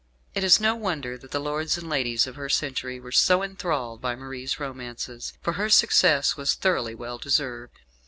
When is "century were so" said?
2.49-3.43